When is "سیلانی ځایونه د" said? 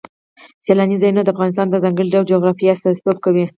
0.65-1.29